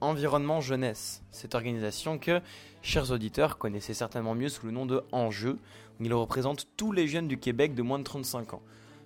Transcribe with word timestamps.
Environnement 0.00 0.60
Jeunesse. 0.60 1.22
Cette 1.30 1.54
organisation 1.54 2.18
que, 2.18 2.40
chers 2.82 3.10
auditeurs, 3.10 3.58
connaissez 3.58 3.94
certainement 3.94 4.34
mieux 4.34 4.48
sous 4.48 4.66
le 4.66 4.72
nom 4.72 4.86
de 4.86 5.02
Enjeu. 5.12 5.58
Il 6.00 6.14
représente 6.14 6.66
tous 6.76 6.92
les 6.92 7.08
jeunes 7.08 7.28
du 7.28 7.38
Québec 7.38 7.74
de 7.74 7.82
moins 7.82 7.98
de 7.98 8.04
35 8.04 8.54
ans. 8.54 8.62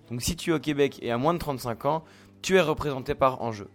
Donc 0.09 0.21
si 0.21 0.35
tu 0.35 0.51
es 0.51 0.53
au 0.53 0.59
Québec 0.59 0.99
et 1.01 1.11
à 1.11 1.17
moins 1.17 1.33
de 1.33 1.39
35 1.39 1.85
ans, 1.85 2.03
tu 2.41 2.55
es 2.55 2.61
représenté 2.61 3.15
par 3.15 3.41
Enjeu. 3.41 3.67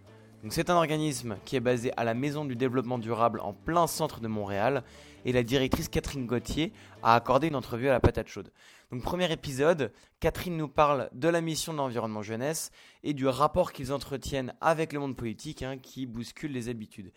C'est 0.49 0.71
un 0.71 0.77
organisme 0.77 1.37
qui 1.45 1.57
est 1.57 1.61
basé 1.61 1.93
à 1.99 2.05
la 2.05 2.15
Maison 2.15 2.47
du 2.47 2.57
Développement 2.57 2.99
Durable 2.99 3.41
en 3.41 3.53
plein 3.53 3.87
centre 3.87 4.21
de 4.21 4.29
Montréal 4.29 4.83
et 5.27 5.33
la 5.33 5.43
directrice 5.43 5.89
Catherine 5.89 6.27
Gauthier 6.27 6.73
a 7.03 7.15
accordé 7.15 7.49
une 7.49 7.57
entrevue 7.57 7.89
à 7.89 7.93
la 7.93 8.01
patate 8.01 8.27
chaude. 8.27 8.51
Donc 8.91 9.03
premier 9.03 9.31
épisode, 9.31 9.93
Catherine 10.19 10.57
nous 10.57 10.67
parle 10.69 11.11
de 11.13 11.29
la 11.29 11.43
mission 11.43 11.73
de 11.73 11.79
l'environnement 11.79 12.23
jeunesse 12.23 12.71
et 13.05 13.13
du 13.13 13.27
rapport 13.27 13.73
qu'ils 13.73 13.93
entretiennent 13.93 14.55
avec 14.63 14.95
le 14.95 15.01
monde 15.01 15.15
politique 15.15 15.63
hein, 15.63 15.77
qui 15.77 16.07
bouscule 16.07 16.53
les 16.53 16.71
habitudes. 16.71 17.13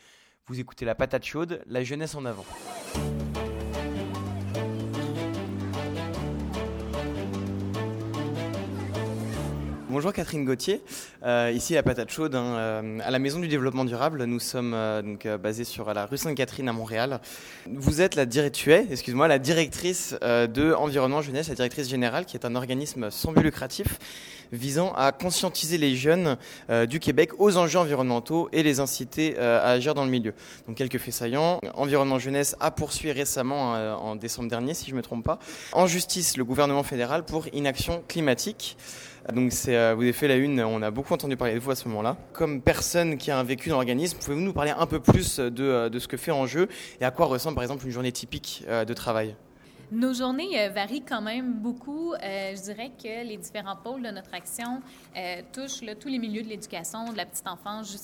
Vous 0.45 0.59
écoutez 0.59 0.83
la 0.83 0.93
patate 0.93 1.25
chaude, 1.25 1.63
la 1.65 1.83
jeunesse 1.83 2.15
en 2.15 2.25
avant. 2.25 2.45
Bonjour 9.93 10.11
Catherine 10.11 10.43
Gauthier, 10.43 10.81
euh, 11.23 11.51
ici 11.53 11.75
la 11.75 11.83
patate 11.83 12.09
chaude 12.09 12.33
hein, 12.33 12.55
euh, 12.57 12.99
à 13.03 13.11
la 13.11 13.19
Maison 13.19 13.37
du 13.37 13.47
Développement 13.47 13.85
Durable. 13.85 14.23
Nous 14.23 14.39
sommes 14.39 14.73
euh, 14.73 15.37
basés 15.37 15.65
sur 15.65 15.93
la 15.93 16.07
rue 16.07 16.17
Sainte-Catherine 16.17 16.67
à 16.67 16.73
Montréal. 16.73 17.21
Vous 17.69 18.01
êtes 18.01 18.15
la 18.15 18.25
directrice 18.25 20.15
de 20.19 20.73
Environnement 20.73 21.21
Jeunesse, 21.21 21.47
la 21.47 21.53
directrice 21.53 21.87
générale, 21.89 22.25
qui 22.25 22.35
est 22.35 22.43
un 22.43 22.55
organisme 22.55 23.11
sans 23.11 23.33
but 23.33 23.43
lucratif 23.43 23.99
visant 24.51 24.93
à 24.93 25.11
conscientiser 25.11 25.77
les 25.77 25.95
jeunes 25.95 26.37
du 26.87 26.99
Québec 26.99 27.31
aux 27.39 27.57
enjeux 27.57 27.79
environnementaux 27.79 28.49
et 28.51 28.61
les 28.61 28.79
inciter 28.79 29.37
à 29.37 29.69
agir 29.69 29.95
dans 29.95 30.05
le 30.05 30.11
milieu. 30.11 30.33
Donc 30.67 30.77
quelques 30.77 30.99
faits 30.99 31.13
saillants. 31.13 31.59
Environnement 31.73 32.19
Jeunesse 32.19 32.55
a 32.59 32.69
poursuivi 32.69 33.11
récemment, 33.11 33.73
en 33.73 34.15
décembre 34.15 34.49
dernier, 34.49 34.73
si 34.75 34.85
je 34.87 34.91
ne 34.91 34.97
me 34.97 35.01
trompe 35.01 35.23
pas, 35.23 35.39
en 35.71 35.87
justice 35.87 36.37
le 36.37 36.45
gouvernement 36.45 36.83
fédéral 36.83 37.25
pour 37.25 37.47
inaction 37.53 38.03
climatique. 38.07 38.77
Donc 39.31 39.53
euh, 39.67 39.93
vous 39.95 40.01
avez 40.01 40.13
fait 40.13 40.27
la 40.27 40.35
une, 40.35 40.61
on 40.61 40.81
a 40.81 40.91
beaucoup 40.91 41.13
entendu 41.13 41.37
parler 41.37 41.53
de 41.53 41.59
vous 41.59 41.71
à 41.71 41.75
ce 41.75 41.87
moment-là. 41.87 42.17
Comme 42.33 42.61
personne 42.61 43.17
qui 43.17 43.31
a 43.31 43.39
un 43.39 43.43
vécu 43.43 43.69
dans 43.69 43.75
l'organisme, 43.75 44.17
pouvez-vous 44.19 44.41
nous 44.41 44.53
parler 44.53 44.73
un 44.77 44.85
peu 44.85 44.99
plus 44.99 45.39
de, 45.39 45.63
euh, 45.63 45.99
ce 45.99 46.07
que 46.07 46.17
fait 46.17 46.31
en 46.31 46.45
jeu 46.45 46.67
et 46.99 47.05
à 47.05 47.11
quoi 47.11 47.27
ressemble 47.27 47.55
par 47.55 47.63
exemple 47.63 47.85
une 47.85 47.91
journée 47.91 48.11
typique 48.11 48.65
euh, 48.67 48.83
de 48.83 48.93
travail? 48.93 49.35
Nos 49.93 50.13
journées 50.13 50.59
euh, 50.59 50.69
varient 50.69 51.03
quand 51.07 51.21
même 51.21 51.53
beaucoup. 51.53 52.13
Euh, 52.13 52.55
je 52.55 52.61
dirais 52.63 52.91
que 53.01 53.25
les 53.25 53.37
différents 53.37 53.75
pôles 53.75 54.01
de 54.01 54.09
notre 54.09 54.33
action 54.33 54.81
euh, 55.15 55.41
touchent 55.53 55.81
tous 55.99 56.07
les 56.07 56.17
milieux 56.17 56.41
de 56.41 56.49
l'éducation, 56.49 57.11
de 57.11 57.17
la 57.17 57.25
petite 57.25 57.47
enfance 57.47 57.95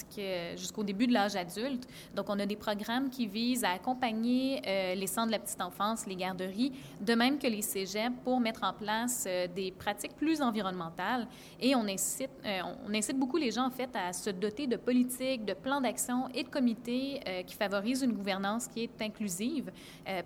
jusqu'au 0.55 0.83
début 0.83 1.07
de 1.07 1.13
l'âge 1.13 1.35
adulte. 1.35 1.87
Donc, 2.15 2.27
on 2.29 2.39
a 2.39 2.45
des 2.45 2.55
programmes 2.55 3.09
qui 3.09 3.25
visent 3.25 3.63
à 3.63 3.71
accompagner 3.71 4.61
les 4.95 5.07
centres 5.07 5.27
de 5.27 5.31
la 5.31 5.39
petite 5.39 5.61
enfance, 5.61 6.05
les 6.05 6.15
garderies, 6.15 6.71
de 7.01 7.13
même 7.15 7.39
que 7.39 7.47
les 7.47 7.61
cégeps, 7.61 8.15
pour 8.23 8.39
mettre 8.39 8.63
en 8.63 8.73
place 8.73 9.27
des 9.55 9.71
pratiques 9.71 10.15
plus 10.15 10.41
environnementales. 10.41 11.27
Et 11.59 11.75
on 11.75 11.87
incite, 11.87 12.29
on 12.85 12.93
incite 12.93 13.17
beaucoup 13.17 13.37
les 13.37 13.51
gens, 13.51 13.65
en 13.65 13.71
fait, 13.71 13.89
à 13.95 14.13
se 14.13 14.29
doter 14.29 14.67
de 14.67 14.75
politiques, 14.75 15.45
de 15.45 15.53
plans 15.53 15.81
d'action 15.81 16.27
et 16.33 16.43
de 16.43 16.49
comités 16.49 17.21
qui 17.47 17.55
favorisent 17.55 18.03
une 18.03 18.13
gouvernance 18.13 18.67
qui 18.67 18.83
est 18.83 19.01
inclusive, 19.01 19.71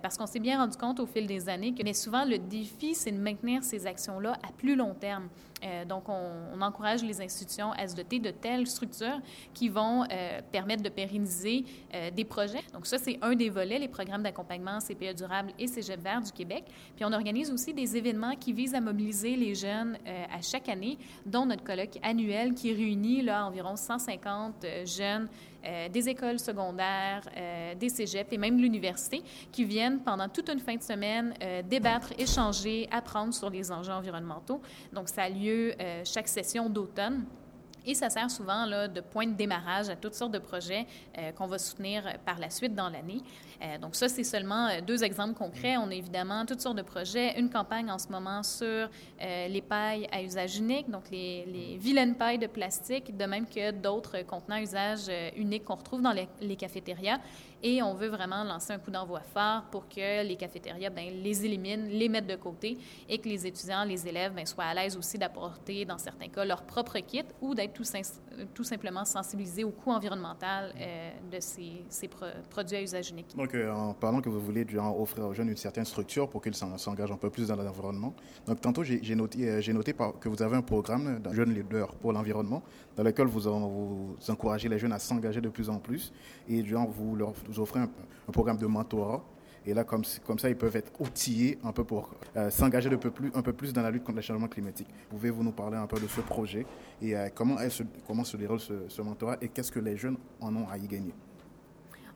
parce 0.02 0.16
qu'on 0.16 0.26
s'est 0.26 0.40
bien 0.40 0.58
rendu 0.58 0.76
compte 0.76 1.00
au 1.00 1.06
fil 1.06 1.26
des 1.26 1.48
années 1.48 1.53
mais 1.58 1.92
souvent, 1.92 2.24
le 2.24 2.38
défi, 2.38 2.94
c'est 2.94 3.12
de 3.12 3.18
maintenir 3.18 3.62
ces 3.62 3.86
actions-là 3.86 4.32
à 4.42 4.52
plus 4.52 4.76
long 4.76 4.94
terme. 4.94 5.28
Euh, 5.64 5.84
donc, 5.84 6.08
on, 6.08 6.60
encourage 6.60 7.02
les 7.02 7.20
institutions 7.20 7.72
à 7.72 7.86
se 7.86 7.94
doter 7.94 8.18
de 8.18 8.30
telles 8.30 8.66
structures 8.66 9.20
qui 9.52 9.68
vont 9.68 10.04
euh, 10.04 10.40
permettre 10.50 10.82
de 10.82 10.88
pérenniser 10.88 11.64
euh, 11.94 12.10
des 12.10 12.24
projets. 12.24 12.62
Donc, 12.72 12.86
ça, 12.86 12.96
c'est 12.98 13.18
un 13.20 13.34
des 13.34 13.50
volets, 13.50 13.78
les 13.78 13.88
programmes 13.88 14.22
d'accompagnement 14.22 14.78
CPE 14.78 15.14
durable 15.14 15.52
et 15.58 15.66
Cégep 15.66 16.00
vert 16.00 16.22
du 16.22 16.32
Québec. 16.32 16.64
Puis, 16.96 17.04
on 17.04 17.12
organise 17.12 17.50
aussi 17.50 17.74
des 17.74 17.96
événements 17.96 18.34
qui 18.36 18.52
visent 18.52 18.74
à 18.74 18.80
mobiliser 18.80 19.36
les 19.36 19.54
jeunes 19.54 19.98
à 20.32 20.40
chaque 20.40 20.68
année, 20.68 20.98
dont 21.26 21.44
notre 21.46 21.64
colloque 21.64 21.98
annuel 22.02 22.54
qui 22.54 22.72
réunit 22.72 23.30
environ 23.30 23.76
150 23.76 24.64
jeunes 24.86 25.28
des 25.90 26.08
écoles 26.08 26.38
secondaires, 26.38 27.22
des 27.78 27.88
cégeps 27.88 28.32
et 28.32 28.38
même 28.38 28.58
l'université 28.58 29.22
qui 29.50 29.64
viennent 29.64 30.00
pendant 30.00 30.28
toute 30.28 30.48
une 30.48 30.60
fin 30.60 30.76
de 30.76 30.82
semaine 30.82 31.34
débattre, 31.68 32.12
échanger, 32.18 32.88
apprendre 32.90 33.34
sur 33.34 33.50
les 33.50 33.70
enjeux 33.70 33.92
environnementaux. 33.92 34.60
Donc, 34.92 35.08
ça 35.08 35.24
a 35.24 35.28
lieu 35.28 35.74
euh, 35.80 36.02
chaque 36.04 36.28
session 36.28 36.68
d'automne. 36.68 37.24
Et 37.86 37.94
ça 37.94 38.10
sert 38.10 38.30
souvent 38.30 38.66
de 38.66 39.00
point 39.00 39.26
de 39.26 39.34
démarrage 39.34 39.88
à 39.88 39.96
toutes 39.96 40.14
sortes 40.14 40.32
de 40.32 40.38
projets 40.38 40.86
euh, 41.18 41.32
qu'on 41.32 41.46
va 41.46 41.58
soutenir 41.58 42.04
par 42.24 42.38
la 42.38 42.50
suite 42.50 42.74
dans 42.74 42.88
l'année. 42.88 43.20
Euh, 43.62 43.78
donc 43.78 43.94
ça, 43.94 44.08
c'est 44.08 44.24
seulement 44.24 44.68
deux 44.86 45.04
exemples 45.04 45.34
concrets. 45.34 45.76
On 45.76 45.90
a 45.90 45.94
évidemment 45.94 46.46
toutes 46.46 46.60
sortes 46.60 46.76
de 46.76 46.82
projets. 46.82 47.38
Une 47.38 47.50
campagne 47.50 47.90
en 47.90 47.98
ce 47.98 48.08
moment 48.08 48.42
sur 48.42 48.88
les 49.20 49.62
pailles 49.62 50.06
à 50.12 50.22
usage 50.22 50.58
unique, 50.58 50.90
donc 50.90 51.10
les, 51.10 51.76
vilaines 51.78 52.14
pailles 52.14 52.38
de 52.38 52.46
plastique, 52.46 53.16
de 53.16 53.24
même 53.24 53.46
que 53.46 53.70
d'autres 53.70 54.22
contenants 54.22 54.56
à 54.56 54.62
usage 54.62 55.10
unique 55.36 55.64
qu'on 55.64 55.76
retrouve 55.76 56.02
dans 56.02 56.12
les, 56.12 56.28
les 56.40 56.56
cafétérias. 56.56 57.18
Et 57.66 57.82
on 57.82 57.94
veut 57.94 58.08
vraiment 58.08 58.44
lancer 58.44 58.74
un 58.74 58.78
coup 58.78 58.90
d'envoi 58.90 59.20
fort 59.20 59.62
pour 59.70 59.88
que 59.88 60.22
les 60.22 60.36
cafétérias 60.36 60.90
ben, 60.90 61.22
les 61.22 61.46
éliminent, 61.46 61.86
les 61.88 62.10
mettent 62.10 62.26
de 62.26 62.36
côté 62.36 62.76
et 63.08 63.16
que 63.16 63.26
les 63.26 63.46
étudiants, 63.46 63.84
les 63.84 64.06
élèves 64.06 64.34
ben, 64.34 64.44
soient 64.44 64.64
à 64.64 64.74
l'aise 64.74 64.98
aussi 64.98 65.16
d'apporter, 65.16 65.86
dans 65.86 65.96
certains 65.96 66.28
cas, 66.28 66.44
leur 66.44 66.64
propre 66.64 66.98
kit 66.98 67.24
ou 67.40 67.54
d'être 67.54 67.73
tout, 67.74 68.64
simplement 68.64 69.04
sensibilisés 69.04 69.64
au 69.64 69.70
coût 69.70 69.90
environnemental 69.90 70.72
euh, 70.80 71.10
de 71.30 71.38
ces, 71.40 72.08
produits 72.48 72.76
à 72.76 72.82
usage 72.82 73.10
unique. 73.10 73.36
Donc, 73.36 73.54
euh, 73.54 73.70
en 73.70 73.94
parlant 73.94 74.20
que 74.20 74.28
vous 74.28 74.40
voulez 74.40 74.66
offrir 74.78 75.26
aux 75.26 75.34
jeunes 75.34 75.48
une 75.48 75.56
certaine 75.56 75.84
structure 75.84 76.28
pour 76.28 76.40
qu'ils 76.40 76.54
s'engagent 76.54 77.12
un 77.12 77.16
peu 77.16 77.30
plus 77.30 77.48
dans 77.48 77.56
l'environnement, 77.56 78.14
donc 78.46 78.60
tantôt 78.60 78.82
j'ai 78.82 79.14
noté, 79.14 79.48
euh, 79.48 80.12
que 80.20 80.28
vous 80.28 80.42
avez 80.42 80.56
un 80.56 80.62
programme 80.62 81.18
d'un 81.18 81.32
jeune 81.32 81.52
leader 81.52 81.94
pour 81.96 82.12
l'environnement 82.12 82.62
dans 82.96 83.02
lequel 83.02 83.26
vous, 83.26 83.48
encouragez 84.28 84.68
les 84.68 84.78
jeunes 84.78 84.92
à 84.92 84.98
s'engager 84.98 85.40
de 85.40 85.48
plus 85.48 85.68
en 85.68 85.78
plus 85.78 86.12
et 86.48 86.62
vous 86.62 87.16
leur 87.16 87.34
offrez 87.58 87.80
un, 87.80 87.90
programme 88.32 88.56
de 88.56 88.66
mentorat. 88.66 89.22
Et 89.66 89.74
là, 89.74 89.84
comme, 89.84 90.04
ça, 90.04 90.48
ils 90.48 90.56
peuvent 90.56 90.76
être 90.76 90.92
outillés 91.00 91.58
un 91.64 91.72
peu 91.72 91.84
pour 91.84 92.10
euh, 92.36 92.50
s'engager 92.50 92.90
un, 92.90 92.96
peu 92.96 93.10
plus, 93.10 93.30
un 93.34 93.42
peu 93.42 93.52
plus 93.52 93.72
dans 93.72 93.82
la 93.82 93.90
lutte 93.90 94.04
contre 94.04 94.16
le 94.16 94.22
changement 94.22 94.48
climatique. 94.48 94.88
Pouvez-vous 95.08 95.42
nous 95.42 95.52
parler 95.52 95.76
un 95.76 95.86
peu 95.86 95.98
de 95.98 96.06
ce 96.06 96.20
projet 96.20 96.66
et 97.00 97.16
euh, 97.16 97.28
comment, 97.34 97.56
se, 97.68 98.36
déroule 98.36 98.60
ce 98.60 99.02
mentorat 99.02 99.36
et 99.40 99.48
qu'est-ce 99.48 99.72
que 99.72 99.80
les 99.80 99.96
jeunes 99.96 100.18
en 100.40 100.54
ont 100.54 100.68
à 100.68 100.76
y 100.76 100.86
gagner? 100.86 101.14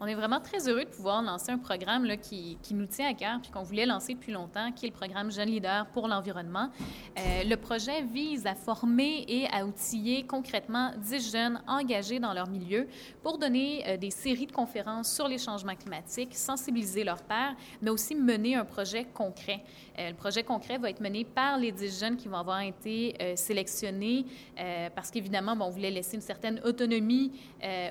On 0.00 0.06
est 0.06 0.14
vraiment 0.14 0.38
très 0.38 0.68
heureux 0.68 0.84
de 0.84 0.90
pouvoir 0.90 1.22
lancer 1.22 1.50
un 1.50 1.58
programme 1.58 2.06
qui, 2.18 2.56
nous 2.70 2.86
tient 2.86 3.10
à 3.10 3.14
cœur 3.14 3.40
puis 3.42 3.50
qu'on 3.50 3.64
voulait 3.64 3.84
lancer 3.84 4.14
depuis 4.14 4.30
longtemps, 4.30 4.70
qui 4.70 4.86
est 4.86 4.90
le 4.90 4.94
programme 4.94 5.32
Jeunes 5.32 5.48
Leaders 5.48 5.86
pour 5.86 6.06
l'environnement. 6.06 6.70
Euh, 7.18 7.42
le 7.44 7.56
projet 7.56 8.02
vise 8.02 8.46
à 8.46 8.54
former 8.54 9.24
et 9.26 9.48
à 9.52 9.66
outiller 9.66 10.24
concrètement 10.24 10.92
10 10.98 11.32
jeunes 11.32 11.62
engagés 11.66 12.20
dans 12.20 12.32
leur 12.32 12.48
milieu 12.48 12.86
pour 13.24 13.38
donner 13.38 13.82
euh, 13.88 13.96
des 13.96 14.12
séries 14.12 14.46
de 14.46 14.52
conférences 14.52 15.12
sur 15.12 15.26
les 15.26 15.38
changements 15.38 15.74
climatiques, 15.74 16.36
sensibiliser 16.36 17.02
leurs 17.02 17.22
pairs, 17.22 17.56
mais 17.82 17.90
aussi 17.90 18.14
mener 18.14 18.54
un 18.54 18.64
projet 18.64 19.04
concret. 19.04 19.64
Euh, 19.98 20.10
le 20.10 20.14
projet 20.14 20.44
concret 20.44 20.78
va 20.78 20.90
être 20.90 21.00
mené 21.00 21.24
par 21.24 21.58
les 21.58 21.72
10 21.72 21.98
jeunes 22.00 22.16
qui 22.16 22.28
vont 22.28 22.36
avoir 22.36 22.60
été 22.60 23.16
sélectionnés 23.36 24.26
parce 24.94 25.10
qu'évidemment, 25.10 25.56
on 25.60 25.70
voulait 25.70 25.90
laisser 25.90 26.16
une 26.16 26.22
certaine 26.22 26.60
autonomie 26.64 27.32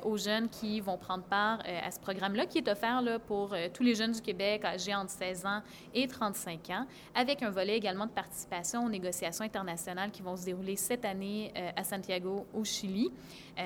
aux 0.03 0.17
jeunes 0.17 0.49
qui 0.49 0.79
vont 0.79 0.97
prendre 0.97 1.23
part 1.23 1.59
à 1.59 1.91
ce 1.91 1.96
programme-là, 1.99 2.45
qui 2.45 2.57
est 2.57 2.67
offert 2.69 3.01
là, 3.01 3.19
pour 3.19 3.55
tous 3.73 3.83
les 3.83 3.95
jeunes 3.95 4.11
du 4.11 4.21
Québec 4.21 4.65
âgés 4.65 4.95
entre 4.95 5.11
16 5.11 5.45
ans 5.45 5.61
et 5.93 6.07
35 6.07 6.69
ans, 6.71 6.85
avec 7.15 7.43
un 7.43 7.49
volet 7.49 7.77
également 7.77 8.05
de 8.05 8.11
participation 8.11 8.85
aux 8.85 8.89
négociations 8.89 9.43
internationales 9.43 10.11
qui 10.11 10.21
vont 10.21 10.35
se 10.35 10.45
dérouler 10.45 10.75
cette 10.75 11.05
année 11.05 11.51
à 11.75 11.83
Santiago, 11.83 12.45
au 12.53 12.63
Chili. 12.63 13.09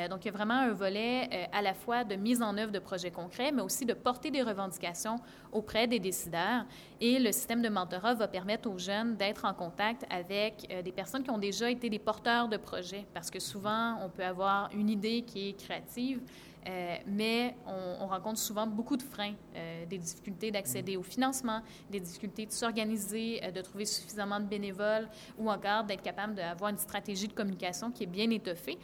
donc, 0.09 0.23
il 0.23 0.25
y 0.25 0.29
a 0.29 0.31
vraiment 0.31 0.55
un 0.55 0.73
volet 0.73 1.47
à 1.51 1.61
la 1.61 1.73
fois 1.73 2.03
de 2.03 2.15
mise 2.15 2.41
en 2.41 2.57
œuvre 2.57 2.71
de 2.71 2.79
projets 2.79 3.11
concrets, 3.11 3.51
mais 3.51 3.61
aussi 3.61 3.85
de 3.85 3.93
porter 3.93 4.31
des 4.31 4.41
revendications 4.41 5.19
auprès 5.51 5.87
des 5.87 5.99
décideurs. 5.99 6.65
Et 6.99 7.19
le 7.19 7.31
système 7.31 7.61
de 7.61 7.69
mentorat 7.69 8.13
va 8.13 8.27
permettre 8.27 8.69
aux 8.69 8.77
jeunes 8.77 9.15
d'être 9.15 9.45
en 9.45 9.53
contact 9.53 10.05
avec 10.09 10.67
euh, 10.71 10.81
des 10.81 10.91
personnes 10.91 11.23
qui 11.23 11.31
ont 11.31 11.37
déjà 11.37 11.69
été 11.69 11.89
des 11.89 11.99
porteurs 11.99 12.47
de 12.47 12.57
projets, 12.57 13.05
parce 13.13 13.31
que 13.31 13.39
souvent, 13.39 13.97
on 14.03 14.09
peut 14.09 14.23
avoir 14.23 14.69
une 14.73 14.89
idée 14.89 15.23
qui 15.23 15.49
est 15.49 15.53
créative, 15.53 16.21
euh, 16.67 16.95
mais 17.07 17.55
on, 17.65 18.07
rencontre 18.07 18.39
souvent 18.39 18.67
beaucoup 18.67 18.97
de 18.97 19.03
freins, 19.03 19.33
euh, 19.55 19.85
des 19.85 19.97
difficultés 19.97 20.51
d'accéder 20.51 20.97
au 20.97 21.03
financement, 21.03 21.61
des 21.89 21.99
difficultés 21.99 22.45
de 22.45 22.51
s'organiser, 22.51 23.39
de 23.53 23.61
trouver 23.61 23.85
suffisamment 23.85 24.39
de 24.39 24.45
bénévoles 24.45 25.07
ou 25.37 25.49
encore 25.49 25.85
d'être 25.85 26.01
capable 26.01 26.35
d'avoir 26.35 26.69
une 26.69 26.77
stratégie 26.77 27.27
de 27.27 27.33
communication 27.33 27.91
qui 27.91 28.03
est 28.03 28.07
bien 28.07 28.29
étoffée. 28.29 28.77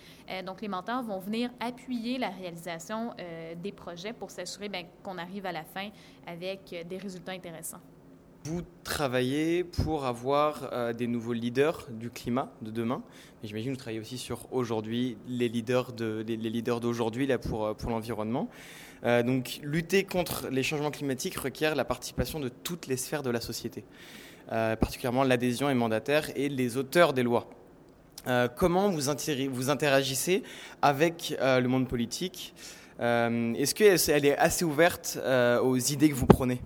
donc, 0.45 0.61
les 0.61 0.67
mentors 0.67 1.03
vont 1.03 1.19
venir 1.19 1.49
appuyer 1.59 2.17
la 2.17 2.29
réalisation 2.29 3.13
des 3.61 3.71
projets 3.71 4.13
pour 4.13 4.31
s'assurer 4.31 4.69
ben, 4.69 4.85
qu'on 5.03 5.17
arrive 5.17 5.45
à 5.45 5.51
la 5.51 5.63
fin 5.63 5.89
avec 6.25 6.87
des 6.87 6.97
résultats 6.97 7.33
intéressants. 7.33 7.81
Vous 8.45 8.61
travaillez 8.83 9.63
pour 9.63 10.05
avoir 10.05 10.69
euh, 10.71 10.93
des 10.93 11.07
nouveaux 11.07 11.33
leaders 11.33 11.87
du 11.91 12.09
climat 12.09 12.49
de 12.61 12.71
demain. 12.71 13.03
Mais 13.41 13.49
j'imagine 13.49 13.71
que 13.71 13.77
vous 13.77 13.79
travaillez 13.79 13.99
aussi 13.99 14.17
sur 14.17 14.51
aujourd'hui, 14.53 15.17
les 15.27 15.49
leaders, 15.49 15.91
d'aujourd'hui 15.91 17.27
pour, 17.37 17.65
euh, 17.65 17.73
pour 17.73 17.89
l'environnement. 17.89 18.49
Euh, 19.03 19.23
donc 19.23 19.59
lutter 19.63 20.05
contre 20.05 20.47
les 20.49 20.63
changements 20.63 20.91
climatiques 20.91 21.35
requiert 21.35 21.75
la 21.75 21.83
participation 21.83 22.39
de 22.39 22.49
toutes 22.49 22.87
les 22.87 22.97
sphères 22.97 23.21
de 23.21 23.29
la 23.29 23.41
société, 23.41 23.83
particulièrement 24.47 25.23
l'adhésion 25.23 25.69
et 25.69 25.73
mandataires 25.73 26.31
et 26.35 26.49
les 26.49 26.77
auteurs 26.77 27.13
des 27.13 27.23
lois. 27.23 27.49
comment 28.55 28.89
vous, 28.89 29.01
vous 29.51 29.69
interagissez 29.69 30.41
avec 30.81 31.35
le 31.39 31.67
monde 31.67 31.87
politique? 31.87 32.55
Est-ce 32.99 33.75
qu'elle 33.75 34.25
est 34.25 34.37
assez 34.37 34.65
ouverte 34.65 35.19
aux 35.61 35.77
idées 35.77 36.09
que 36.09 36.15
vous 36.15 36.25
prenez 36.25 36.59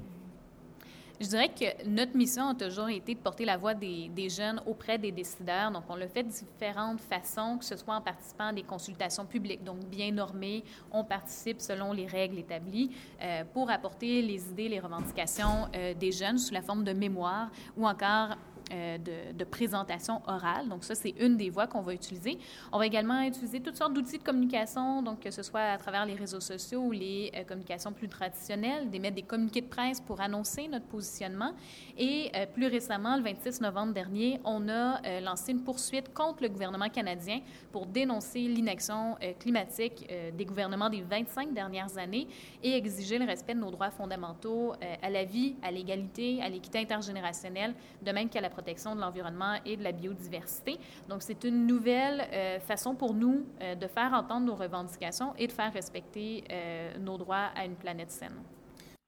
je 1.22 1.28
dirais 1.28 1.50
que 1.50 1.88
notre 1.88 2.18
mission 2.18 2.50
a 2.50 2.56
toujours 2.56 2.90
été 2.90 3.14
de 3.14 3.20
porter 3.20 3.46
la 3.46 3.56
voix 3.56 3.76
des, 3.76 4.30
jeunes 4.30 4.62
auprès 4.66 4.98
des 4.98 5.12
décideurs. 5.12 5.72
Donc, 5.72 5.84
on 5.90 5.96
le 5.96 6.08
fait 6.08 6.24
de 6.24 6.30
différentes 6.30 7.00
façons, 7.00 7.58
que 7.60 7.66
ce 7.66 7.78
soit 7.78 7.96
en 7.96 8.02
participant 8.02 8.48
à 8.48 8.54
des 8.54 8.64
consultations 8.64 9.26
publiques, 9.26 9.64
donc 9.64 9.80
bien 9.86 10.12
normées. 10.12 10.64
On 10.92 11.04
participe 11.04 11.62
selon 11.62 11.94
les 11.94 12.08
règles 12.08 12.40
établies 12.40 12.90
euh, 13.22 13.44
pour 13.54 13.70
apporter 13.70 14.22
les 14.24 14.50
idées, 14.50 14.70
les 14.70 14.80
revendications 14.80 15.68
euh, 15.76 15.94
des 15.94 16.12
jeunes 16.12 16.40
sous 16.40 16.54
la 16.54 16.62
forme 16.62 16.84
de 16.84 16.94
mémoire 16.94 17.50
ou 17.78 17.88
encore 17.88 18.36
euh, 18.72 18.98
de, 19.34 19.44
présentation 19.44 20.22
orale. 20.28 20.70
Donc 20.70 20.86
ça, 20.86 20.96
c'est 20.96 21.14
une 21.20 21.36
des 21.36 21.50
voies 21.50 21.68
qu'on 21.68 21.82
va 21.82 21.94
utiliser. 21.94 22.38
On 22.72 22.78
va 22.78 22.86
également 22.86 23.22
utiliser 23.24 23.60
toutes 23.60 23.76
sortes 23.76 23.94
d'outils 23.94 24.18
de 24.18 24.24
communication, 24.24 25.02
donc 25.02 25.20
que 25.20 25.32
ce 25.32 25.44
soit 25.44 25.60
à 25.62 25.78
travers 25.78 26.06
les 26.06 26.14
réseaux 26.14 26.40
sociaux 26.40 26.80
ou 26.80 26.92
les 26.92 27.32
euh, 27.36 27.44
communications 27.44 27.92
plus 27.92 28.08
traditionnelles, 28.08 28.90
d'émettre 28.90 29.16
des 29.16 29.24
communiqués 29.24 29.60
de 29.60 29.68
presse 29.68 30.00
pour 30.00 30.22
annoncer 30.22 30.70
notre 30.70 30.86
positionnement. 30.86 31.52
Et 31.98 32.32
euh, 32.34 32.46
plus 32.46 32.68
récemment, 32.68 33.18
le 33.18 33.24
26 33.24 33.60
novembre 33.60 33.94
dernier, 33.94 34.40
on 34.46 34.70
a 34.70 35.02
lancé 35.20 35.52
une 35.52 35.64
poursuite 35.64 36.14
contre 36.14 36.44
le 36.44 36.50
gouvernement 36.50 36.90
canadien 36.90 37.42
pour 37.72 37.86
dénoncer 37.86 38.40
l'inaction 38.40 39.16
climatique 39.40 40.08
des 40.38 40.46
gouvernements 40.46 40.90
des 40.90 41.02
25 41.02 41.54
dernières 41.54 41.98
années 41.98 42.28
et 42.64 42.74
exiger 42.76 43.18
le 43.18 43.26
respect 43.26 43.56
de 43.56 43.60
nos 43.60 43.72
droits 43.72 43.92
fondamentaux 43.92 44.74
à 45.02 45.10
la 45.10 45.24
vie, 45.24 45.56
à 45.62 45.72
l'égalité, 45.72 46.42
à 46.42 46.50
l'équité 46.50 46.80
intergénérationnelle, 46.80 47.74
de 48.02 48.12
même 48.12 48.30
qu'à 48.30 48.42
la 48.42 48.50
protection 48.50 48.61
de 48.62 49.00
l'environnement 49.00 49.56
et 49.66 49.78
de 49.78 49.84
la 49.84 49.92
biodiversité. 49.92 50.78
Donc, 51.10 51.22
c'est 51.22 51.44
une 51.44 51.68
nouvelle 51.68 52.28
euh, 52.32 52.60
façon 52.60 52.96
pour 52.96 53.14
nous 53.14 53.46
euh, 53.62 53.76
de 53.76 53.88
faire 53.88 54.14
entendre 54.14 54.46
nos 54.46 54.56
revendications 54.56 55.34
et 55.38 55.48
de 55.48 55.52
faire 55.52 55.74
respecter 55.74 56.44
euh, 56.50 56.98
nos 57.00 57.18
droits 57.18 57.50
à 57.56 57.66
une 57.66 57.76
planète 57.76 58.12
saine. 58.12 58.36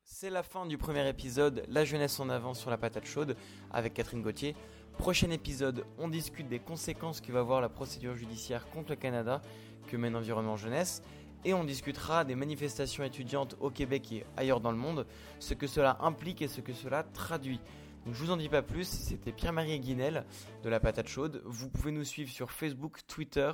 C'est 0.04 0.30
la 0.30 0.44
fin 0.44 0.66
du 0.66 0.78
premier 0.78 1.08
épisode, 1.08 1.64
La 1.70 1.86
jeunesse 1.86 2.20
en 2.20 2.30
avant 2.30 2.54
sur 2.54 2.70
la 2.70 2.78
patate 2.78 3.06
chaude, 3.06 3.36
avec 3.72 3.94
Catherine 3.94 4.22
Gauthier. 4.22 4.56
Prochain 4.98 5.32
épisode, 5.32 5.86
on 5.98 6.08
discute 6.08 6.48
des 6.48 6.60
conséquences 6.60 7.20
que 7.20 7.32
va 7.32 7.40
avoir 7.40 7.62
la 7.62 7.70
procédure 7.70 8.16
judiciaire 8.16 8.70
contre 8.70 8.92
le 8.92 8.96
Canada 8.96 9.42
que 9.88 9.98
mène 9.98 10.16
Environnement 10.16 10.56
Jeunesse 10.56 11.02
et 11.46 11.54
on 11.54 11.64
discutera 11.64 12.24
des 12.24 12.36
manifestations 12.36 13.04
étudiantes 13.04 13.56
au 13.60 13.70
Québec 13.70 14.12
et 14.12 14.26
ailleurs 14.38 14.62
dans 14.62 14.72
le 14.72 14.78
monde, 14.78 15.06
ce 15.40 15.54
que 15.54 15.68
cela 15.68 15.98
implique 16.00 16.42
et 16.42 16.48
ce 16.48 16.62
que 16.62 16.74
cela 16.74 17.04
traduit. 17.04 17.60
Donc, 18.06 18.16
je 18.16 18.20
vous 18.20 18.32
en 18.32 18.38
dis 18.38 18.50
pas 18.50 18.62
plus, 18.62 18.88
c'était 18.88 19.32
Pierre-Marie 19.32 19.80
Guinel 19.80 20.26
de 20.64 20.70
la 20.70 20.80
patate 20.80 21.08
chaude. 21.08 21.42
Vous 21.46 21.70
pouvez 21.70 21.92
nous 21.92 22.04
suivre 22.04 22.32
sur 22.32 22.52
Facebook, 22.52 23.00
Twitter, 23.08 23.52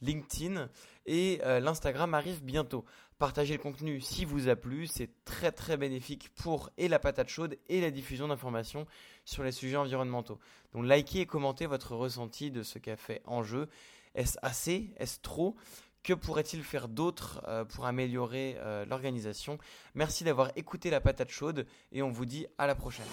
LinkedIn 0.00 0.68
et 1.06 1.40
euh, 1.44 1.60
l'Instagram 1.60 2.14
arrive 2.14 2.42
bientôt. 2.42 2.84
Partagez 3.18 3.52
le 3.52 3.62
contenu 3.62 4.00
si 4.00 4.24
vous 4.24 4.48
a 4.48 4.56
plu, 4.56 4.86
c'est 4.86 5.10
très 5.26 5.52
très 5.52 5.76
bénéfique 5.76 6.30
pour 6.36 6.70
et 6.78 6.88
la 6.88 6.98
patate 6.98 7.28
chaude 7.28 7.58
et 7.68 7.82
la 7.82 7.90
diffusion 7.90 8.28
d'informations 8.28 8.86
sur 9.26 9.42
les 9.42 9.52
sujets 9.52 9.76
environnementaux. 9.76 10.38
Donc 10.72 10.86
likez 10.86 11.20
et 11.20 11.26
commentez 11.26 11.66
votre 11.66 11.94
ressenti 11.94 12.50
de 12.50 12.62
ce 12.62 12.78
qu'a 12.78 12.96
fait 12.96 13.20
en 13.26 13.42
jeu. 13.42 13.68
Est-ce 14.14 14.38
assez? 14.40 14.94
Est-ce 14.96 15.20
trop? 15.20 15.54
Que 16.02 16.14
pourrait-il 16.14 16.64
faire 16.64 16.88
d'autre 16.88 17.42
euh, 17.46 17.66
pour 17.66 17.84
améliorer 17.84 18.56
euh, 18.60 18.86
l'organisation? 18.86 19.58
Merci 19.94 20.24
d'avoir 20.24 20.50
écouté 20.56 20.88
la 20.88 21.02
patate 21.02 21.30
chaude 21.30 21.66
et 21.92 22.00
on 22.00 22.08
vous 22.08 22.24
dit 22.24 22.46
à 22.56 22.66
la 22.66 22.74
prochaine. 22.74 23.04